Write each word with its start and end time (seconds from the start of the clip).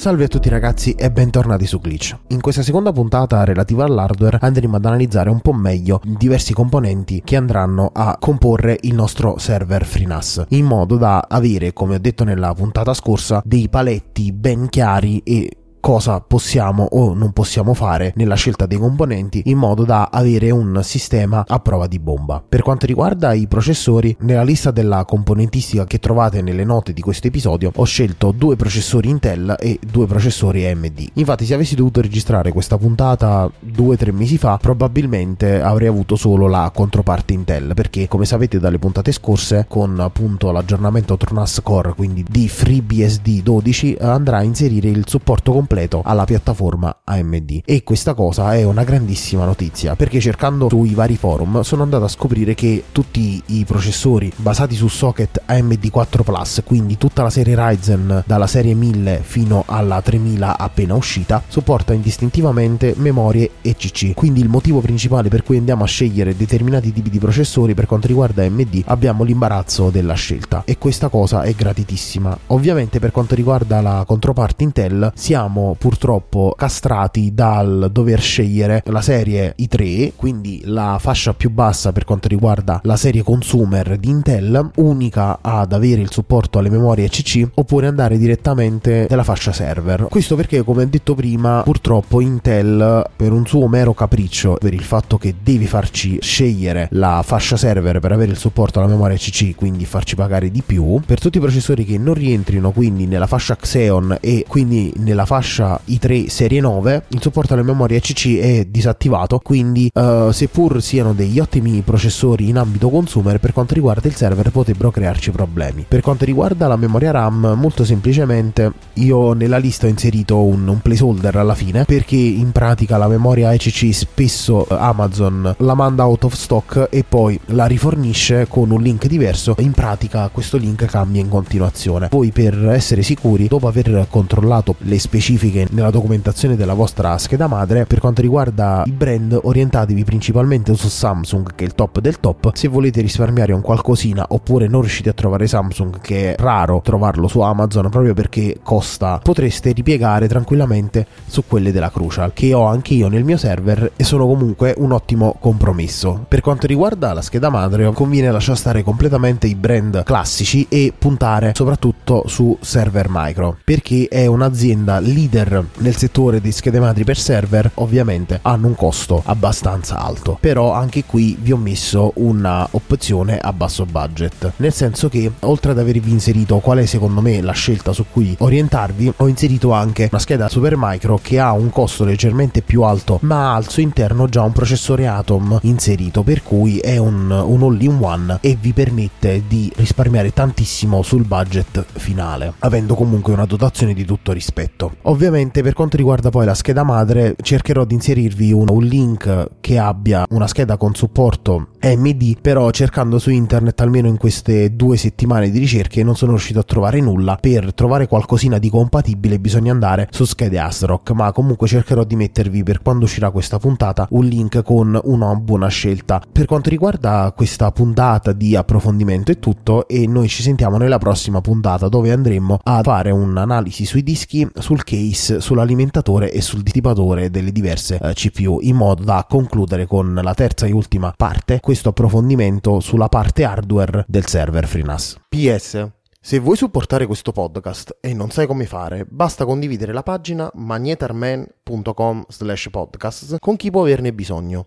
Salve 0.00 0.24
a 0.24 0.28
tutti 0.28 0.48
ragazzi 0.48 0.92
e 0.92 1.10
bentornati 1.10 1.66
su 1.66 1.78
Glitch. 1.78 2.16
In 2.28 2.40
questa 2.40 2.62
seconda 2.62 2.90
puntata 2.90 3.44
relativa 3.44 3.84
all'hardware 3.84 4.38
andremo 4.40 4.76
ad 4.76 4.86
analizzare 4.86 5.28
un 5.28 5.40
po' 5.40 5.52
meglio 5.52 6.00
diversi 6.02 6.54
componenti 6.54 7.20
che 7.22 7.36
andranno 7.36 7.90
a 7.92 8.16
comporre 8.18 8.78
il 8.80 8.94
nostro 8.94 9.36
server 9.36 9.84
FreeNAS, 9.84 10.46
in 10.48 10.64
modo 10.64 10.96
da 10.96 11.26
avere, 11.28 11.74
come 11.74 11.96
ho 11.96 11.98
detto 11.98 12.24
nella 12.24 12.54
puntata 12.54 12.94
scorsa, 12.94 13.42
dei 13.44 13.68
paletti 13.68 14.32
ben 14.32 14.70
chiari 14.70 15.20
e 15.22 15.50
cosa 15.80 16.20
possiamo 16.20 16.86
o 16.92 17.14
non 17.14 17.32
possiamo 17.32 17.74
fare 17.74 18.12
nella 18.16 18.34
scelta 18.34 18.66
dei 18.66 18.78
componenti 18.78 19.42
in 19.46 19.56
modo 19.56 19.84
da 19.84 20.10
avere 20.12 20.50
un 20.50 20.80
sistema 20.84 21.44
a 21.46 21.58
prova 21.58 21.86
di 21.86 21.98
bomba. 21.98 22.42
Per 22.46 22.62
quanto 22.62 22.86
riguarda 22.86 23.32
i 23.32 23.48
processori, 23.48 24.14
nella 24.20 24.42
lista 24.42 24.70
della 24.70 25.04
componentistica 25.04 25.86
che 25.86 25.98
trovate 25.98 26.42
nelle 26.42 26.64
note 26.64 26.92
di 26.92 27.00
questo 27.00 27.26
episodio 27.26 27.72
ho 27.74 27.84
scelto 27.84 28.32
due 28.32 28.56
processori 28.56 29.08
Intel 29.08 29.56
e 29.58 29.78
due 29.90 30.06
processori 30.06 30.66
AMD. 30.66 31.06
Infatti 31.14 31.46
se 31.46 31.54
avessi 31.54 31.74
dovuto 31.74 32.02
registrare 32.02 32.52
questa 32.52 32.76
puntata 32.76 33.50
due 33.58 33.94
o 33.94 33.96
tre 33.96 34.12
mesi 34.12 34.36
fa 34.36 34.58
probabilmente 34.58 35.62
avrei 35.62 35.88
avuto 35.88 36.16
solo 36.16 36.46
la 36.46 36.70
controparte 36.74 37.32
Intel 37.32 37.72
perché 37.74 38.06
come 38.06 38.26
sapete 38.26 38.58
dalle 38.58 38.78
puntate 38.78 39.12
scorse 39.12 39.64
con 39.66 39.98
appunto 39.98 40.50
l'aggiornamento 40.50 41.16
Tronas 41.16 41.60
Core 41.62 41.94
quindi 41.94 42.24
di 42.28 42.48
FreeBSD 42.48 43.42
12 43.42 43.96
andrà 44.00 44.38
a 44.38 44.42
inserire 44.42 44.88
il 44.88 45.04
supporto 45.06 45.52
completo 45.52 45.68
completo 45.70 46.02
alla 46.04 46.24
piattaforma 46.24 47.02
AMD 47.04 47.60
e 47.64 47.84
questa 47.84 48.14
cosa 48.14 48.56
è 48.56 48.64
una 48.64 48.82
grandissima 48.82 49.44
notizia 49.44 49.94
perché 49.94 50.18
cercando 50.18 50.68
sui 50.68 50.94
vari 50.94 51.16
forum 51.16 51.60
sono 51.60 51.84
andato 51.84 52.02
a 52.02 52.08
scoprire 52.08 52.54
che 52.54 52.84
tutti 52.90 53.40
i 53.46 53.64
processori 53.64 54.32
basati 54.34 54.74
su 54.74 54.88
socket 54.88 55.42
AMD 55.46 55.88
4 55.88 56.24
Plus 56.24 56.62
quindi 56.64 56.98
tutta 56.98 57.22
la 57.22 57.30
serie 57.30 57.54
Ryzen 57.54 58.24
dalla 58.26 58.48
serie 58.48 58.74
1000 58.74 59.20
fino 59.22 59.62
alla 59.66 60.02
3000 60.02 60.58
appena 60.58 60.94
uscita 60.96 61.40
supporta 61.46 61.92
indistintivamente 61.92 62.94
memorie 62.96 63.50
ECC 63.62 64.14
quindi 64.14 64.40
il 64.40 64.48
motivo 64.48 64.80
principale 64.80 65.28
per 65.28 65.44
cui 65.44 65.56
andiamo 65.56 65.84
a 65.84 65.86
scegliere 65.86 66.34
determinati 66.36 66.92
tipi 66.92 67.10
di 67.10 67.20
processori 67.20 67.74
per 67.74 67.86
quanto 67.86 68.08
riguarda 68.08 68.42
AMD 68.42 68.82
abbiamo 68.86 69.22
l'imbarazzo 69.22 69.90
della 69.90 70.14
scelta. 70.14 70.62
E 70.64 70.78
questa 70.78 71.08
cosa 71.08 71.42
è 71.42 71.52
gratitissima. 71.52 72.36
Ovviamente 72.48 72.98
per 72.98 73.12
quanto 73.12 73.34
riguarda 73.34 73.80
la 73.80 74.04
controparte 74.06 74.64
Intel 74.64 75.12
siamo 75.14 75.59
purtroppo 75.78 76.54
castrati 76.56 77.32
dal 77.34 77.88
dover 77.92 78.20
scegliere 78.20 78.82
la 78.86 79.00
serie 79.00 79.54
i3, 79.58 80.12
quindi 80.16 80.62
la 80.64 80.98
fascia 81.00 81.34
più 81.34 81.50
bassa 81.50 81.92
per 81.92 82.04
quanto 82.04 82.28
riguarda 82.28 82.80
la 82.84 82.96
serie 82.96 83.22
consumer 83.22 83.96
di 83.96 84.08
Intel, 84.08 84.70
unica 84.76 85.38
ad 85.40 85.72
avere 85.72 86.00
il 86.00 86.10
supporto 86.10 86.58
alle 86.58 86.70
memorie 86.70 87.08
CC, 87.08 87.46
oppure 87.54 87.86
andare 87.86 88.18
direttamente 88.18 89.06
nella 89.08 89.24
fascia 89.24 89.52
server. 89.52 90.06
Questo 90.08 90.36
perché, 90.36 90.62
come 90.62 90.88
detto 90.88 91.14
prima, 91.14 91.62
purtroppo 91.62 92.20
Intel, 92.20 93.04
per 93.14 93.32
un 93.32 93.46
suo 93.46 93.68
mero 93.68 93.92
capriccio, 93.94 94.56
per 94.58 94.74
il 94.74 94.82
fatto 94.82 95.18
che 95.18 95.34
devi 95.42 95.66
farci 95.66 96.18
scegliere 96.20 96.88
la 96.92 97.22
fascia 97.24 97.56
server 97.56 98.00
per 98.00 98.12
avere 98.12 98.30
il 98.30 98.36
supporto 98.36 98.78
alla 98.78 98.88
memoria 98.88 99.16
CC, 99.16 99.54
quindi 99.54 99.84
farci 99.84 100.14
pagare 100.14 100.50
di 100.50 100.62
più, 100.64 101.00
per 101.04 101.20
tutti 101.20 101.38
i 101.38 101.40
processori 101.40 101.84
che 101.84 101.98
non 101.98 102.14
rientrino 102.14 102.70
quindi 102.70 103.06
nella 103.06 103.26
fascia 103.26 103.56
Xeon 103.56 104.18
e 104.20 104.44
quindi 104.46 104.92
nella 104.96 105.26
fascia 105.26 105.49
fascia 105.50 105.80
i3 105.88 106.28
serie 106.28 106.60
9 106.60 107.04
il 107.08 107.20
supporto 107.20 107.54
alle 107.54 107.64
memorie 107.64 108.00
CC 108.00 108.38
è 108.38 108.64
disattivato 108.66 109.40
quindi 109.42 109.90
uh, 109.92 110.30
seppur 110.30 110.80
siano 110.80 111.12
degli 111.12 111.40
ottimi 111.40 111.80
processori 111.80 112.48
in 112.48 112.56
ambito 112.56 112.88
consumer 112.88 113.40
per 113.40 113.52
quanto 113.52 113.74
riguarda 113.74 114.06
il 114.06 114.14
server 114.14 114.50
potrebbero 114.50 114.90
crearci 114.92 115.32
problemi. 115.32 115.84
Per 115.88 116.00
quanto 116.00 116.24
riguarda 116.24 116.68
la 116.68 116.76
memoria 116.76 117.10
RAM 117.10 117.54
molto 117.56 117.84
semplicemente 117.84 118.72
io 118.94 119.32
nella 119.32 119.58
lista 119.58 119.86
ho 119.86 119.88
inserito 119.88 120.40
un, 120.42 120.68
un 120.68 120.80
placeholder 120.80 121.36
alla 121.36 121.54
fine 121.54 121.84
perché 121.84 122.16
in 122.16 122.52
pratica 122.52 122.96
la 122.96 123.08
memoria 123.08 123.52
ECC 123.52 123.92
spesso 123.92 124.66
Amazon 124.68 125.56
la 125.58 125.74
manda 125.74 126.06
out 126.06 126.24
of 126.24 126.34
stock 126.34 126.86
e 126.90 127.04
poi 127.06 127.38
la 127.46 127.66
rifornisce 127.66 128.46
con 128.48 128.70
un 128.70 128.80
link 128.80 129.06
diverso 129.06 129.56
in 129.58 129.72
pratica 129.72 130.28
questo 130.28 130.56
link 130.56 130.84
cambia 130.84 131.20
in 131.20 131.28
continuazione. 131.28 132.08
Voi 132.10 132.30
per 132.30 132.68
essere 132.68 133.02
sicuri 133.02 133.48
dopo 133.48 133.66
aver 133.66 134.06
controllato 134.08 134.76
le 134.78 134.98
specifiche 134.98 135.39
specifiche 135.40 135.66
nella 135.70 135.90
documentazione 135.90 136.56
della 136.56 136.74
vostra 136.74 137.16
scheda 137.16 137.46
madre. 137.46 137.86
Per 137.86 137.98
quanto 137.98 138.20
riguarda 138.20 138.82
i 138.84 138.92
brand, 138.92 139.38
orientatevi 139.42 140.04
principalmente 140.04 140.74
su 140.74 140.88
Samsung, 140.88 141.54
che 141.54 141.64
è 141.64 141.66
il 141.66 141.74
top 141.74 142.00
del 142.00 142.20
top. 142.20 142.54
Se 142.54 142.68
volete 142.68 143.00
risparmiare 143.00 143.54
un 143.54 143.62
qualcosina 143.62 144.26
oppure 144.28 144.68
non 144.68 144.82
riuscite 144.82 145.08
a 145.08 145.12
trovare 145.14 145.46
Samsung, 145.46 146.00
che 146.00 146.34
è 146.34 146.40
raro 146.40 146.82
trovarlo 146.84 147.26
su 147.26 147.40
Amazon 147.40 147.88
proprio 147.88 148.12
perché 148.12 148.58
costa, 148.62 149.18
potreste 149.22 149.72
ripiegare 149.72 150.28
tranquillamente 150.28 151.06
su 151.26 151.44
quelle 151.46 151.72
della 151.72 151.90
Crucial, 151.90 152.32
che 152.34 152.52
ho 152.52 152.66
anche 152.66 152.94
io 152.94 153.08
nel 153.08 153.24
mio 153.24 153.38
server 153.38 153.92
e 153.96 154.04
sono 154.04 154.26
comunque 154.26 154.74
un 154.76 154.92
ottimo 154.92 155.36
compromesso. 155.40 156.26
Per 156.28 156.40
quanto 156.40 156.66
riguarda 156.66 157.12
la 157.14 157.22
scheda 157.22 157.48
madre, 157.48 157.90
conviene 157.92 158.30
lasciare 158.30 158.58
stare 158.58 158.82
completamente 158.82 159.46
i 159.46 159.54
brand 159.54 160.02
classici 160.02 160.66
e 160.68 160.92
puntare 160.96 161.52
soprattutto 161.54 162.24
su 162.26 162.56
server 162.60 163.06
micro, 163.08 163.56
perché 163.64 164.08
è 164.08 164.26
un'azienda 164.26 164.98
leader 165.00 165.29
leader 165.30 165.64
nel 165.78 165.96
settore 165.96 166.40
di 166.40 166.50
schede 166.50 166.80
madri 166.80 167.04
per 167.04 167.16
server 167.16 167.70
ovviamente 167.74 168.40
hanno 168.42 168.66
un 168.66 168.74
costo 168.74 169.22
abbastanza 169.24 169.98
alto. 169.98 170.36
Però 170.40 170.72
anche 170.72 171.04
qui 171.04 171.38
vi 171.40 171.52
ho 171.52 171.56
messo 171.56 172.12
una 172.16 172.66
opzione 172.72 173.38
a 173.38 173.52
basso 173.52 173.86
budget. 173.86 174.54
Nel 174.56 174.72
senso 174.72 175.08
che 175.08 175.30
oltre 175.40 175.70
ad 175.70 175.78
avervi 175.78 176.10
inserito 176.10 176.58
qual 176.58 176.78
è 176.78 176.86
secondo 176.86 177.20
me 177.20 177.40
la 177.40 177.52
scelta 177.52 177.92
su 177.92 178.06
cui 178.12 178.34
orientarvi 178.38 179.12
ho 179.16 179.28
inserito 179.28 179.72
anche 179.72 180.08
una 180.10 180.20
scheda 180.20 180.48
Supermicro 180.48 181.20
che 181.22 181.38
ha 181.38 181.52
un 181.52 181.70
costo 181.70 182.04
leggermente 182.04 182.62
più 182.62 182.82
alto 182.82 183.18
ma 183.22 183.52
ha 183.52 183.54
al 183.54 183.68
suo 183.68 183.82
interno 183.82 184.28
già 184.28 184.42
un 184.42 184.52
processore 184.52 185.06
Atom 185.06 185.58
inserito 185.62 186.22
per 186.22 186.42
cui 186.42 186.78
è 186.78 186.96
un, 186.96 187.30
un 187.30 187.62
all-in-one 187.62 188.38
e 188.40 188.56
vi 188.60 188.72
permette 188.72 189.44
di 189.46 189.70
risparmiare 189.76 190.32
tantissimo 190.32 191.02
sul 191.02 191.24
budget 191.24 191.84
finale 191.92 192.54
avendo 192.60 192.94
comunque 192.94 193.32
una 193.32 193.44
dotazione 193.44 193.94
di 193.94 194.04
tutto 194.04 194.32
rispetto. 194.32 194.96
Ovviamente 195.02 195.19
per 195.20 195.74
quanto 195.74 195.98
riguarda 195.98 196.30
poi 196.30 196.46
la 196.46 196.54
scheda 196.54 196.82
madre 196.82 197.36
cercherò 197.42 197.84
di 197.84 197.92
inserirvi 197.92 198.52
un, 198.52 198.70
un 198.70 198.82
link 198.82 199.48
che 199.60 199.78
abbia 199.78 200.24
una 200.30 200.46
scheda 200.46 200.78
con 200.78 200.94
supporto 200.94 201.68
AMD, 201.78 202.40
però 202.40 202.70
cercando 202.70 203.18
su 203.18 203.30
internet 203.30 203.80
almeno 203.82 204.08
in 204.08 204.16
queste 204.16 204.74
due 204.76 204.96
settimane 204.96 205.50
di 205.50 205.58
ricerche 205.58 206.02
non 206.02 206.16
sono 206.16 206.32
riuscito 206.32 206.60
a 206.60 206.62
trovare 206.62 207.00
nulla. 207.00 207.36
Per 207.40 207.74
trovare 207.74 208.06
qualcosina 208.06 208.58
di 208.58 208.70
compatibile 208.70 209.38
bisogna 209.38 209.72
andare 209.72 210.08
su 210.10 210.24
schede 210.24 210.58
ASRock, 210.58 211.10
ma 211.10 211.32
comunque 211.32 211.66
cercherò 211.66 212.04
di 212.04 212.16
mettervi 212.16 212.62
per 212.62 212.80
quando 212.80 213.04
uscirà 213.04 213.30
questa 213.30 213.58
puntata 213.58 214.06
un 214.10 214.24
link 214.24 214.62
con 214.62 214.98
una 215.04 215.34
buona 215.34 215.68
scelta. 215.68 216.22
Per 216.32 216.46
quanto 216.46 216.70
riguarda 216.70 217.32
questa 217.36 217.70
puntata 217.72 218.32
di 218.32 218.56
approfondimento 218.56 219.32
è 219.32 219.38
tutto 219.38 219.86
e 219.86 220.06
noi 220.06 220.28
ci 220.28 220.42
sentiamo 220.42 220.78
nella 220.78 220.98
prossima 220.98 221.42
puntata 221.42 221.88
dove 221.88 222.10
andremo 222.10 222.58
a 222.62 222.80
fare 222.82 223.10
un'analisi 223.10 223.84
sui 223.84 224.02
dischi 224.02 224.48
sul 224.58 224.82
che 224.82 224.99
case 225.00 225.40
sull'alimentatore 225.40 226.30
e 226.30 226.40
sul 226.40 226.62
dissipatore 226.62 227.30
delle 227.30 227.52
diverse 227.52 227.98
eh, 228.00 228.12
CPU 228.12 228.58
in 228.60 228.76
modo 228.76 229.02
da 229.02 229.26
concludere 229.28 229.86
con 229.86 230.14
la 230.14 230.34
terza 230.34 230.66
e 230.66 230.72
ultima 230.72 231.12
parte 231.16 231.60
questo 231.60 231.90
approfondimento 231.90 232.80
sulla 232.80 233.08
parte 233.08 233.44
hardware 233.44 234.04
del 234.06 234.26
server 234.26 234.66
FreeNAS. 234.66 235.16
PS 235.28 235.88
se 236.22 236.38
vuoi 236.38 236.54
supportare 236.54 237.06
questo 237.06 237.32
podcast 237.32 237.96
e 237.98 238.12
non 238.12 238.28
sai 238.28 238.46
come 238.46 238.66
fare, 238.66 239.06
basta 239.08 239.46
condividere 239.46 239.94
la 239.94 240.02
pagina 240.02 240.50
magnetarman.com 240.52 242.24
slash 242.28 242.68
podcast 242.70 243.38
con 243.38 243.56
chi 243.56 243.70
può 243.70 243.80
averne 243.80 244.12
bisogno. 244.12 244.66